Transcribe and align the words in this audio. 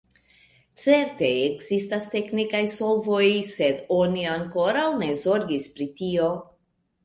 Certe 0.85 1.29
ekzistas 1.41 2.07
teknikaj 2.15 2.63
solvoj, 2.77 3.21
sed 3.53 3.87
oni 4.01 4.27
ankoraŭ 4.39 4.89
ne 5.07 5.15
zorgis 5.23 5.73
pri 5.79 5.93
tio. 6.05 6.35